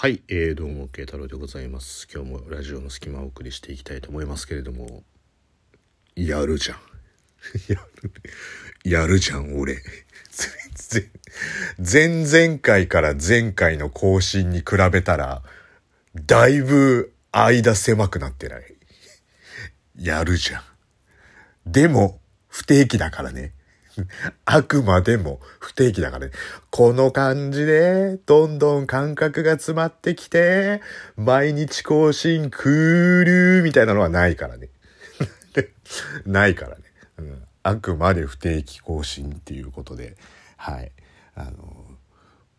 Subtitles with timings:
[0.00, 2.06] はい、えー、どうも慶太郎でございます。
[2.14, 5.02] 今日もラジオの隙間をお送りしていきたいと思いますけれども。
[6.14, 6.78] やるじゃん。
[7.66, 7.80] や
[8.84, 9.82] るやるじゃん俺。
[11.82, 15.42] 全然前々回から前回の更新に比べたら
[16.14, 18.76] だいぶ間狭くなってない。
[19.96, 20.62] やるじゃん。
[21.66, 23.52] でも不定期だからね。
[24.44, 26.32] あくまでも不定期だからね。
[26.70, 30.80] この感じで、どんどん感覚が詰まってきて、
[31.16, 33.24] 毎日更新クー
[33.58, 34.68] ルみたいなのはないからね。
[36.26, 36.82] ないからね、
[37.18, 37.42] うん。
[37.62, 40.16] あくまで不定期更新っていうことで、
[40.56, 40.92] はい。
[41.34, 41.86] あの、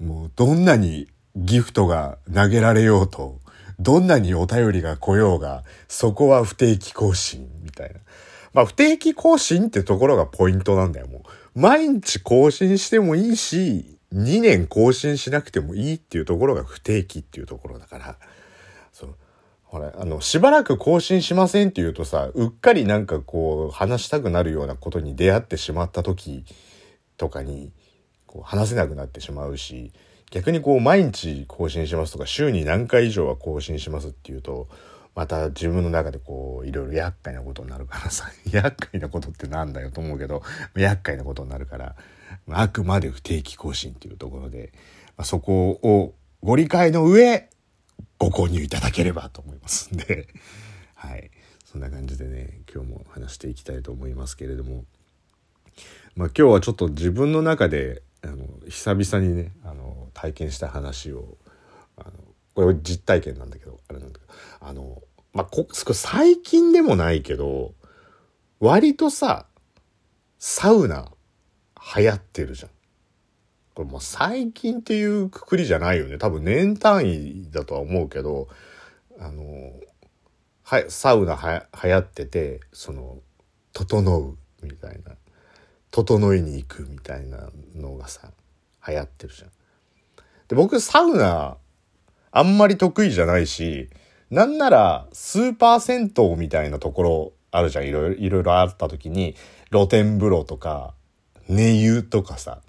[0.00, 3.40] もうどんなにギフトが投げられようと、
[3.80, 8.00] どんなにお便りが来ようが、そこは不定期更新みたいな。
[8.54, 11.60] まあ、不定期更新ってところがポイントなんだよ、もう。
[11.60, 18.16] 毎日更新してもいいし、2年更新しなくてもいいっていうところが不定期っていうところだから、
[18.92, 19.14] そう。
[19.64, 26.44] ほら、あの、しばらく更新しませんって言うとさ、うっかりなんかこう、話したくなるようなことに出会ってしまった時
[27.16, 27.72] とかに、
[28.26, 29.92] こう、話せなくなってしまうし、
[30.30, 34.68] 逆にこう、毎日更新しますとか、週に何回以上は更新しますっていうと、
[35.14, 40.42] また自分の中でこういろいろ厄介なことになるからさ 厄介なことってなんだよと思うけど
[40.76, 41.96] 厄介なことになるから
[42.50, 44.72] あくまで不定期更新っていうところで、
[45.16, 47.48] まあ、そこをご理解の上
[48.18, 50.28] ご購入いただければと思いますんで。
[50.94, 51.30] はい。
[51.64, 54.84] そんな感じでね今日も話していきたいと思いますけれども。
[56.16, 61.36] まあ今日はちょっと自分の中であの久々にねあの体験した話を
[62.54, 65.02] これ実体験なんだけどあれなんだけどあの、
[65.34, 67.74] まあ、こ、最近でもないけど、
[68.60, 69.46] 割とさ、
[70.38, 71.10] サウナ
[71.96, 72.70] 流行ってるじゃん。
[73.74, 76.18] これもう最近っていうくくりじゃないよね。
[76.18, 78.48] 多分年単位だとは思うけど、
[79.18, 79.72] あの、
[80.62, 83.18] はい、サウナは流行ってて、その、
[83.72, 85.16] 整うみたいな、
[85.90, 88.30] 整いに行くみたいなのがさ、
[88.86, 89.50] 流行ってるじゃん。
[90.46, 91.56] で、僕サウナ
[92.36, 93.88] あんまり得意じゃないし、
[94.28, 97.86] なんなら、スーパー銭湯みたいなところあるじゃん。
[97.86, 99.36] いろいろ、いろいろあった時に、
[99.70, 100.94] 露天風呂とか、
[101.48, 102.60] 寝湯とかさ、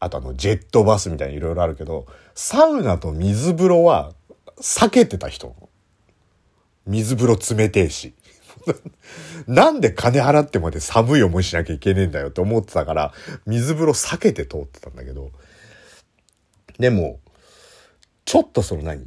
[0.00, 4.12] あとあの、ジェットバスみたいにいろいろあるけど、サウナと水風呂は
[4.60, 5.54] 避けてた人。
[6.84, 8.14] 水風呂冷てえし。
[9.46, 13.12] なんで金払ってまで寒い思いしなきゃいけねえんだよって思ってたから、
[13.46, 15.30] 水風呂避けて通ってたんだけど。
[16.80, 17.20] でも、
[18.24, 19.06] ちょっとその何？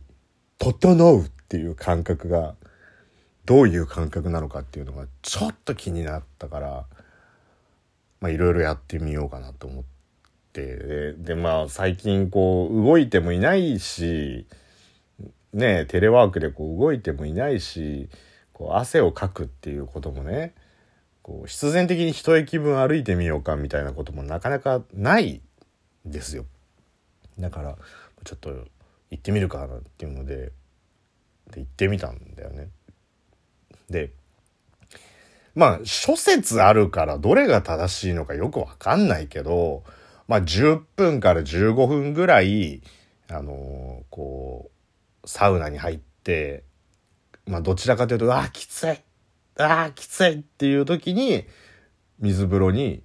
[0.59, 2.55] 整うっていう感覚が
[3.45, 6.85] どういう感覚なのかっていうのがちょっと気になったから
[8.19, 9.83] まあいろいろやってみようかなと思っ
[10.51, 14.47] てでまあ最近こう動いてもいないし
[15.53, 18.09] ねテレワークでこう動いてもいないし
[18.53, 20.53] こう汗をかくっていうこともね
[21.21, 25.41] こう必然的に一駅分歩いてみようかみたいなこともなかなかない
[26.05, 26.45] ですよ。
[27.37, 27.77] だから
[28.25, 28.65] ちょっと
[29.11, 30.51] 行ってみるかなっていうので
[31.51, 32.69] で行ってみたんだよね。
[33.89, 34.11] で、
[35.55, 39.83] まあ諸説あるからどれが正しいのかよくわかんないけど、
[40.27, 42.81] まあ10分から15分ぐらい、
[43.29, 44.71] あのー、こ
[45.23, 46.63] う、サウナに入って、
[47.45, 49.01] まあどちらかというと、ああ、きつい
[49.57, 51.45] ああ、きついっていう時に、
[52.19, 53.03] 水風呂に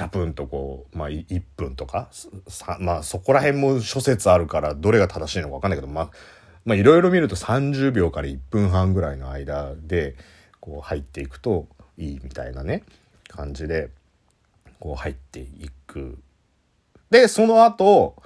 [0.00, 2.08] チャプンとこう、まあ、1分とか、
[2.78, 6.10] まあ、そこら辺も諸説あるから、どれが正しいのかわかんないけど、まあ、
[6.64, 10.16] まあいろいろ見ると30秒から1分半ぐらいの間で
[10.58, 11.68] こう入っていくと
[11.98, 12.82] いいみたいなね
[13.28, 13.90] 感じで
[14.78, 16.18] こう入っていく。
[17.10, 18.16] でその後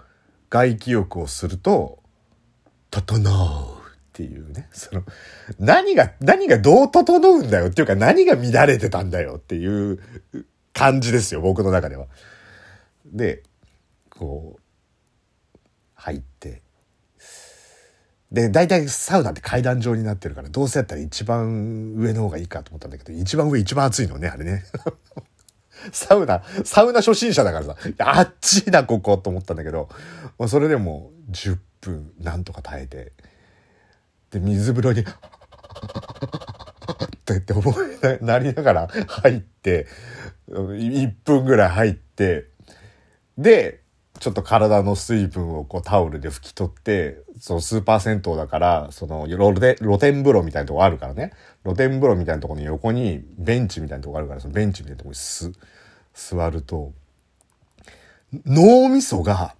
[0.50, 1.98] 外気浴をすると
[2.90, 5.02] 「整う」っていうねその
[5.58, 10.00] 何が何がどう整うんだよっていうか何が乱れてたんだよっていう
[10.74, 12.06] 感じですよ僕の中では。
[13.06, 13.42] で
[14.10, 14.60] こう
[15.94, 16.64] 入って
[18.34, 24.64] で、大体サウナって階段状になってるから、どうせやったら一番上の方がいいかと思ったんだけど、一番上一番暑いのね、あれね。
[25.92, 29.88] サウナ、サウナ初心者だからさ、あっちいな、ここ、と思ったんだけど、
[30.36, 33.12] まあ、それでも10分、なんとか耐えて、
[34.32, 35.04] で、水風呂に、
[37.32, 37.74] ってって思い
[38.20, 39.86] なりながら入って、
[40.50, 42.46] 1分ぐらい入って、
[43.38, 43.80] で、
[44.20, 49.38] ちょっと体の水分をこうタオルで拭き取って、そのスーパー銭湯だから、その露
[49.98, 51.32] 天風呂みたいなとこあるからね。
[51.64, 55.50] 露天風呂みたいなところに横にベンチみたいなとこあるから、そのベンチみたいなとこにす
[56.12, 56.92] 座ると、
[58.46, 59.56] 脳みそが、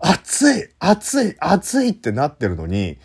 [0.00, 2.98] 熱い熱い熱いってなってるのに、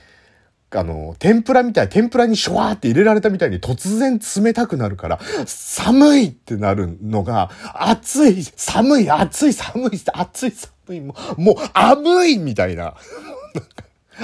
[0.75, 12.95] あの、天ぷらみたい、天ぷらにシュワーって入れられたみたいに突然冷たくなるから、寒いってなるのが、暑い、寒い、暑い、寒い、暑い、寒い、もう、もう、寒いみたいな。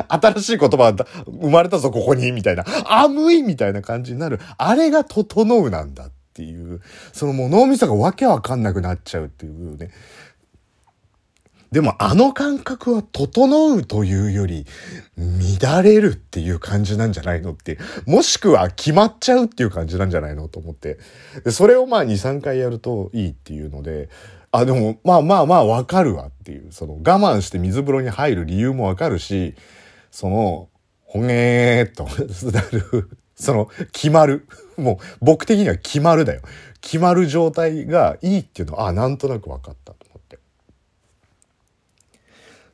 [0.07, 2.63] 新しい言葉生まれたぞ、ここに、みたいな。
[2.63, 4.39] 寒いみたいな感じになる。
[4.57, 6.81] あれが整うなんだっていう。
[7.11, 9.91] そのもう脳みそがわけわかんなくなっちゃうっていうね。
[11.71, 14.65] でもあの感覚は整うというより
[15.61, 20.99] 乱れるっていう感じなんじゃないのって、もしくは決まっちゃうっていう感じなんじゃないのと思って。
[21.45, 24.09] でそれをまあ2、3回やるといいっていうので、
[24.51, 29.55] あ、でもまあまあまあわかるわっていう、その我慢して水風呂に入る理由もわかるし、
[30.11, 30.67] その、
[31.05, 32.03] ほげーっと
[32.51, 34.45] なる、その、決まる。
[34.77, 36.41] もう僕的には決まるだよ。
[36.81, 39.93] 決まる状態がいいっていうのは、あ、なんとなく分かった。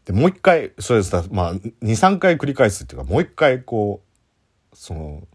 [0.07, 4.01] で、もう一回、そうですまあ、2、3回繰り返すっていうか、もう一回こ
[4.71, 5.27] う、その、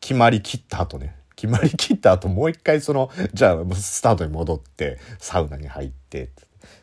[0.00, 6.30] 決まりきった後ね、決まりきった後、もう一回その、じゃあ、スタートに戻って、サウナに入って、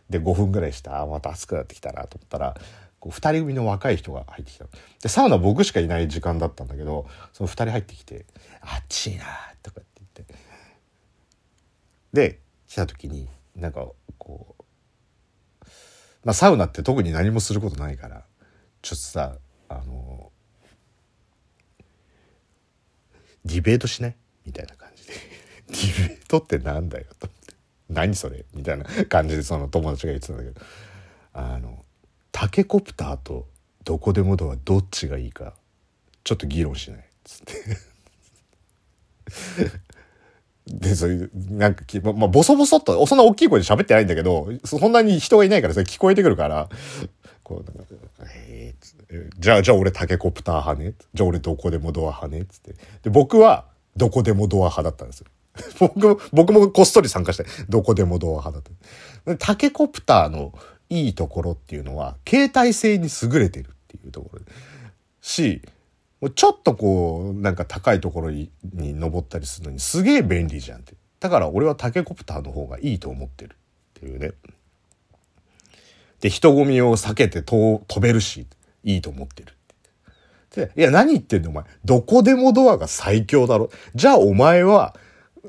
[0.08, 2.56] で、5分ぐらいした、あ、また暑くなってきたなと思ったら、
[3.00, 4.66] こう二人組の若い人が入ってきた。
[5.02, 8.28] で、サウナ僕しかいない時間だったんだけど、その二人入ってきて、
[8.62, 9.24] あっちいな
[9.64, 10.36] とかって言って。
[12.14, 13.88] で、来た時に、なんか、
[14.20, 14.61] こう、
[16.24, 18.24] まあサウナって特に何もすることないから、
[18.82, 19.38] ちょっとさ、
[19.70, 20.32] あの、
[23.46, 24.16] ディベートしない？
[24.46, 25.14] みたいな感じで。
[25.68, 27.56] ディベートってなんだよと思って。
[27.90, 28.46] 何それ？
[28.54, 30.62] みたいな感じでその友達が言ってたんだけど。
[31.34, 31.86] あの、
[32.32, 33.48] タケコプターと
[33.84, 35.56] どこでもドアどっちがいいか
[36.24, 37.54] ちょっと議論しないっつって
[40.68, 46.70] で、そういう、なんか、ま、まあ、ボソボソっと、そんな大きい声で喋ってないんだけど、そんなに人がいないからそれ聞こえてくるから、
[47.44, 47.94] こう、なんか、
[48.48, 50.94] えー、じゃあ、じゃあ俺タケコプター派ね？
[51.14, 52.46] じゃあ俺どこでもドア派ね？
[52.46, 52.76] つって。
[53.04, 53.66] で、僕は
[53.98, 55.28] どこでもドア派だったんですよ。
[55.80, 59.38] 僕も、僕もこっそり参加して、どこでもドア派だった。
[59.38, 60.54] タケコプターの
[60.90, 64.42] いいところっていうのは、携帯性に優れてるっていうところ
[65.22, 65.62] し、
[66.22, 70.94] もうちょっとこう、なんか高いところに登ったりするのにすげえ便利じゃんって。
[71.20, 73.56] だから俺はタケコプターの方がいいと思ってる
[74.00, 74.32] っていうね。
[76.20, 78.46] で、人混みを避けて飛べるし、
[78.84, 79.54] いいと思ってる。
[80.56, 81.64] で、いや、何言ってんのお前。
[81.86, 83.72] どこでもドアが最強だろ。
[83.96, 84.96] じゃあお前は、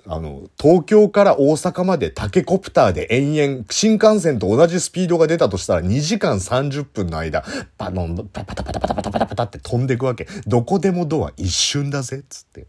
[0.07, 7.45] あの、東京から大阪までタケコプターで延々、新幹線と同じスピードが出たとしたら2時間30分の間、
[7.77, 10.27] パノン、パタパタパタパタパタパタって飛んでいくわけ。
[10.47, 12.67] どこでもドア一瞬だぜ、つって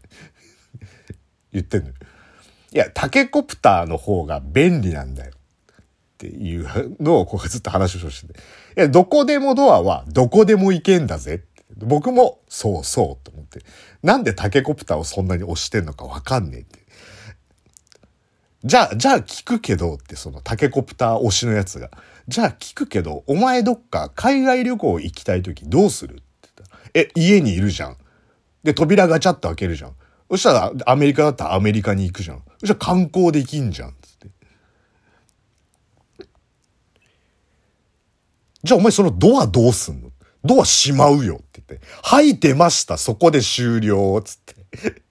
[1.52, 1.94] 言ってんのよ。
[2.72, 5.32] いや、タケコプターの方が便利なんだよ。
[5.32, 8.40] っていうのをこうずっと話をしてて。
[8.40, 11.44] いや、どこでもドアはどこでも行けんだぜ。
[11.76, 13.60] 僕もそうそうと思って。
[14.02, 16.83] なんでタケコプターをそんなに押してんのかわかんねえって。
[18.64, 21.90] じゃあ、じゃあ聞くけどってそのタケコプター推しのやつが。
[22.28, 27.96] じゃあ聞くけど、お前どっか海外旅行行きたい時どうするって言ったら、え、家にいるじゃん。
[28.62, 29.92] で、扉ガチャッと開けるじゃん。
[30.30, 32.42] そしたら、アメリカだったらアメリカに行くじゃん。
[32.58, 33.94] そしたら観光できんじゃん。
[34.00, 34.28] つって。
[38.62, 40.10] じゃあお前そのドアどうすんの？
[40.42, 41.86] ドア閉まうよって言って。
[42.02, 42.96] はい、出ました。
[42.96, 44.22] そこで終了。
[44.22, 45.02] つって。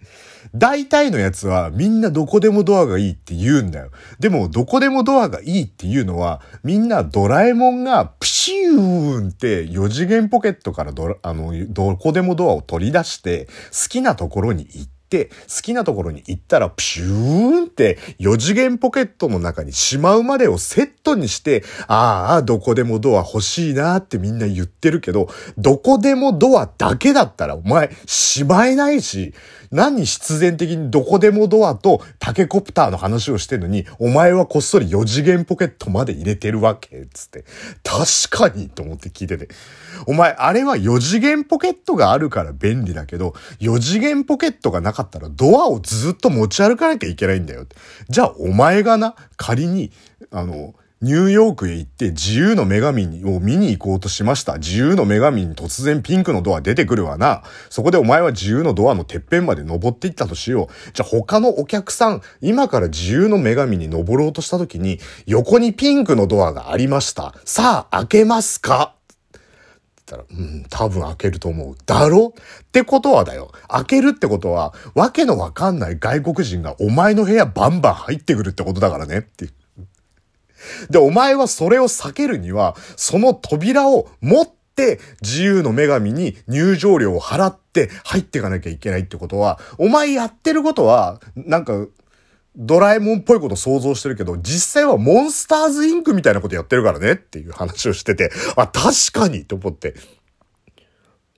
[0.55, 3.89] 大体のやつはみんなどこでもドアがいいって言うんだよ。
[4.19, 29.33] でもどこでもドアがいいっていうのはみんなドラえもんがプシューンって4次元ポケットからどあのどこでもドアを取り出して好きなところに行って、好きなところに行ったら、プシューンって4次元ポケットの中にしまうまでをセットにして、ああ、どこでもドア欲しいなってみんな言ってるけど、どこでもドアだけだったらお前しまえないし、
[29.73, 37.43] 何必然的にどこでもドアとタケコプターの話をしてんのに、お前はこっそり4次元ポケットまで入れてるわけつって。
[37.83, 39.49] 確かにと思って聞いてて。
[40.05, 47.65] お前、あれは4次元ポケットがあるから便利だけど、4次元ポケットがなかったったらドアをずっと持ち歩かなきゃいけないんだよ。
[48.09, 49.91] じゃあお前がな、仮に、
[50.31, 54.57] あの、ニューヨークへ行って自由の女神を見に行こうとしました。
[54.57, 57.43] 自由の女神に突然ピンクのドア出てくるわな。
[57.69, 60.91] そこでお前は自由のドアのてっぺんまで登っていったとしよう。
[60.93, 67.35] じゃあ他のお客さん、今から自由の女神に登ろうとした時に、横にピンクのドアがありました。
[67.43, 68.95] さあ、開けますか？
[70.03, 71.75] ったら、うん、多分開けると思う。
[71.85, 72.33] だろ？
[72.35, 73.51] ってことはだよ。
[73.67, 79.47] 開けるってことは、わけのわかんない外国人がお前の部屋バンバン入ってくるってことだからねって
[80.89, 91.87] で、お前はそれを避けるには、その扉を持って自由の女神に入場料を払って入っていかなきゃいけないってことは、お前やってることは、なんか、
[92.55, 99.95] ドラえもんっぽいこと想像してるけど、実際はモンスターズインクみたいなことやってるからねっていう話をしてて、あ、確かにと思って。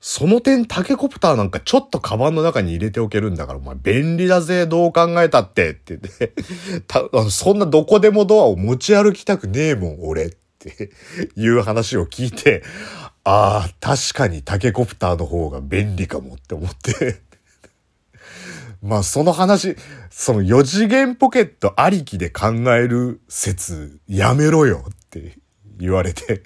[0.08, 6.34] その点タケコプターなんかちょっとカバンの中に入れておけるんだから、お前便利だぜ、どう考えたってって言って
[6.92, 10.30] あの、そんなどこでもドアを持ち歩きたくねえもん、俺っ
[10.60, 10.92] て
[11.36, 12.62] いう話を聞いて、
[13.24, 17.24] ああ、確かにタケコプターの方が便利かもって思って
[18.86, 19.76] まあその話、
[20.12, 25.40] その4次元ポケットありきで考える説やめろよって
[25.78, 26.44] 言われて、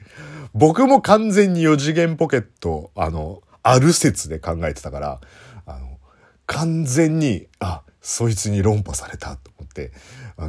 [0.53, 5.21] 僕も完全に4次元ポケット、あの、ある説で考えてたから、
[5.65, 5.97] あの、
[6.45, 9.91] 完全に、あ、そいつに論破されたと思って、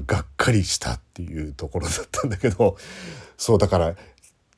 [0.07, 2.77] がっかりしたっていうところだったんだけど、
[3.37, 3.97] そうだから、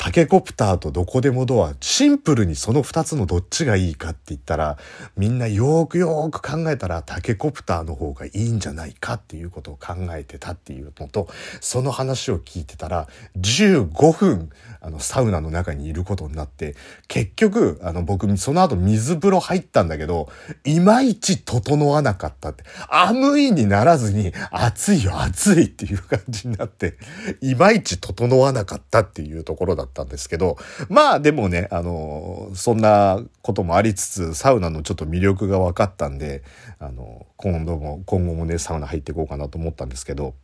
[0.05, 4.77] タケコプターとどこでもドア、シンプルにその二つのどっちがいいかって言ったら、
[5.17, 11.29] みんなよーくよーく考えたらタケコプターの方がいいんじゃないかっていうことを考えてたっていうのと、
[11.61, 13.07] その話を聞いてたら、
[13.39, 16.75] 15分、あの、サウナの中にいることになって、
[17.07, 20.29] 結局、あの、僕、その後水風呂入ったんだけど、
[20.65, 22.65] いまいち整わなかったって。
[22.89, 26.97] アムイにならずに、暑いよ、暑いっていう感じになって、
[27.41, 30.57] いまいち整わなかったっていうところだったったんですけど、
[30.89, 36.43] まあでもね、あの、そんなこともありつつ、サウナのちょっと魅力が分かったんで、
[36.79, 40.35] あの、今度も、今後もね、サウナ入っていこうかなと思ったんですけど、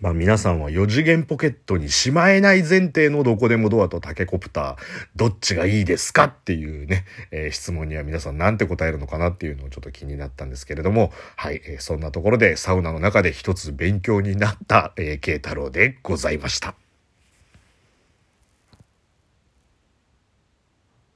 [0.00, 4.76] まあ皆さんは4次元ポケットにしまえない前提のどこでもドアとタケコプター、
[5.16, 16.74] どっちがいいですかっていうね、えー、質問には皆さんなんて答えるのかなっていうのをちょっと気になったんですけれども、はい、えー、そんなところでサウナの中で一つ勉強になった、えー、慶太郎でございました。